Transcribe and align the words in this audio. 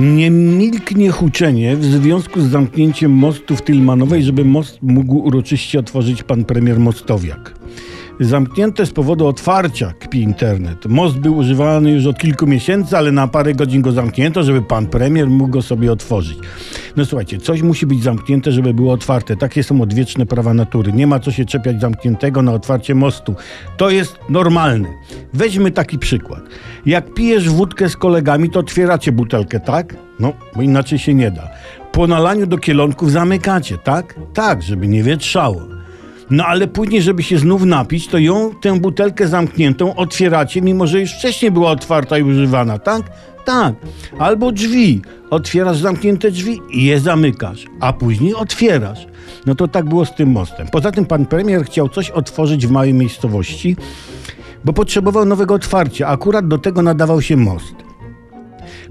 Nie 0.00 0.30
milknie 0.30 1.10
huczenie 1.10 1.76
w 1.76 1.84
związku 1.84 2.40
z 2.40 2.50
zamknięciem 2.50 3.12
mostu 3.12 3.56
w 3.56 3.62
Tylmanowej, 3.62 4.22
żeby 4.22 4.44
most 4.44 4.78
mógł 4.82 5.16
uroczyście 5.16 5.78
otworzyć 5.78 6.22
pan 6.22 6.44
premier 6.44 6.80
Mostowiak. 6.80 7.54
Zamknięte 8.20 8.86
z 8.86 8.92
powodu 8.92 9.26
otwarcia, 9.26 9.92
kpi 9.98 10.22
internet. 10.22 10.86
Most 10.86 11.18
był 11.18 11.36
używany 11.36 11.90
już 11.90 12.06
od 12.06 12.18
kilku 12.18 12.46
miesięcy, 12.46 12.96
ale 12.96 13.12
na 13.12 13.28
parę 13.28 13.54
godzin 13.54 13.82
go 13.82 13.92
zamknięto, 13.92 14.42
żeby 14.42 14.62
pan 14.62 14.86
premier 14.86 15.26
mógł 15.26 15.50
go 15.50 15.62
sobie 15.62 15.92
otworzyć. 15.92 16.38
No 16.96 17.04
słuchajcie, 17.04 17.38
coś 17.38 17.62
musi 17.62 17.86
być 17.86 18.02
zamknięte, 18.02 18.52
żeby 18.52 18.74
było 18.74 18.92
otwarte. 18.92 19.36
Takie 19.36 19.62
są 19.62 19.80
odwieczne 19.80 20.26
prawa 20.26 20.54
natury. 20.54 20.92
Nie 20.92 21.06
ma 21.06 21.20
co 21.20 21.32
się 21.32 21.44
czepiać 21.44 21.80
zamkniętego 21.80 22.42
na 22.42 22.52
otwarcie 22.52 22.94
mostu. 22.94 23.34
To 23.76 23.90
jest 23.90 24.18
normalne. 24.28 24.88
Weźmy 25.32 25.70
taki 25.70 25.98
przykład. 25.98 26.40
Jak 26.86 27.14
pijesz 27.14 27.50
wódkę 27.50 27.88
z 27.88 27.96
kolegami, 27.96 28.50
to 28.50 28.60
otwieracie 28.60 29.12
butelkę, 29.12 29.60
tak? 29.60 29.96
No, 30.20 30.32
bo 30.56 30.62
inaczej 30.62 30.98
się 30.98 31.14
nie 31.14 31.30
da. 31.30 31.48
Po 31.92 32.06
nalaniu 32.06 32.46
do 32.46 32.58
kielonków 32.58 33.12
zamykacie, 33.12 33.78
tak? 33.78 34.14
Tak, 34.34 34.62
żeby 34.62 34.88
nie 34.88 35.02
wietrzało. 35.02 35.77
No 36.30 36.44
ale 36.44 36.68
później, 36.68 37.02
żeby 37.02 37.22
się 37.22 37.38
znów 37.38 37.64
napić, 37.64 38.08
to 38.08 38.18
ją, 38.18 38.50
tę 38.60 38.80
butelkę 38.80 39.28
zamkniętą 39.28 39.96
otwieracie, 39.96 40.62
mimo 40.62 40.86
że 40.86 41.00
już 41.00 41.12
wcześniej 41.12 41.50
była 41.50 41.70
otwarta 41.70 42.18
i 42.18 42.22
używana, 42.22 42.78
tak? 42.78 43.02
Tak. 43.44 43.74
Albo 44.18 44.52
drzwi. 44.52 45.02
Otwierasz 45.30 45.78
zamknięte 45.78 46.30
drzwi 46.30 46.60
i 46.70 46.84
je 46.84 47.00
zamykasz, 47.00 47.66
a 47.80 47.92
później 47.92 48.34
otwierasz. 48.34 49.06
No 49.46 49.54
to 49.54 49.68
tak 49.68 49.88
było 49.88 50.06
z 50.06 50.14
tym 50.14 50.30
mostem. 50.30 50.66
Poza 50.72 50.92
tym 50.92 51.06
pan 51.06 51.26
premier 51.26 51.64
chciał 51.64 51.88
coś 51.88 52.10
otworzyć 52.10 52.66
w 52.66 52.70
małej 52.70 52.94
miejscowości, 52.94 53.76
bo 54.64 54.72
potrzebował 54.72 55.24
nowego 55.24 55.54
otwarcia. 55.54 56.08
Akurat 56.08 56.48
do 56.48 56.58
tego 56.58 56.82
nadawał 56.82 57.22
się 57.22 57.36
most. 57.36 57.87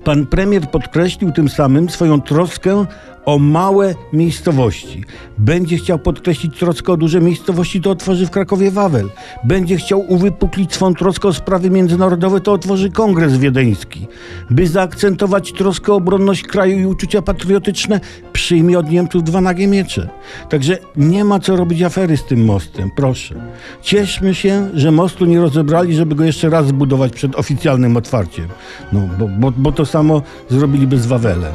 Pan 0.08 0.26
premier 0.26 0.72
podkreślił 0.72 1.32
tym 1.32 1.50
samym 1.50 1.90
swoją 1.90 2.22
troskę 2.22 2.86
o 3.28 3.40
małe 3.40 3.96
miejscowości. 4.14 5.04
Będzie 5.38 5.78
chciał 5.78 6.00
podkreślić 6.00 6.60
troskę 6.60 6.94
o 6.94 6.98
duże 6.98 7.22
miejscowości, 7.22 7.82
to 7.82 7.92
otworzy 7.92 8.28
w 8.28 8.32
Krakowie 8.32 8.72
Wawel. 8.72 9.10
Będzie 9.44 9.78
chciał 9.78 10.06
uwypuklić 10.08 10.74
swą 10.74 10.94
troskę 10.94 11.28
o 11.28 11.34
sprawy 11.34 11.70
międzynarodowe, 11.70 12.42
to 12.42 12.54
otworzy 12.54 12.92
Kongres 12.92 13.38
Wiedeński. 13.38 14.08
By 14.50 14.68
zaakcentować 14.68 15.54
troskę 15.54 15.94
o 15.94 15.96
obronność 15.96 16.44
kraju 16.44 16.80
i 16.80 16.86
uczucia 16.86 17.22
patriotyczne, 17.22 18.00
przyjmie 18.34 18.80
od 18.80 18.90
Niemców 18.90 19.24
dwa 19.24 19.42
nagie 19.42 19.68
miecze. 19.68 20.10
Także 20.50 20.78
nie 20.96 21.26
ma 21.26 21.40
co 21.40 21.56
robić 21.56 21.82
afery 21.82 22.18
z 22.18 22.26
tym 22.26 22.46
mostem, 22.46 22.92
proszę. 22.96 23.36
Cieszmy 23.82 24.36
się, 24.36 24.70
że 24.74 24.92
mostu 24.92 25.26
nie 25.26 25.40
rozebrali, 25.40 25.96
żeby 25.96 26.16
go 26.16 26.24
jeszcze 26.24 26.50
raz 26.50 26.68
zbudować 26.68 27.14
przed 27.14 27.36
oficjalnym 27.36 27.98
otwarciem. 27.98 28.48
No, 28.94 29.02
bo, 29.20 29.28
bo, 29.28 29.52
bo 29.52 29.72
to 29.72 29.86
samo 29.98 30.22
zrobiliby 30.50 31.00
z 31.00 31.08
Wawelem. 31.08 31.54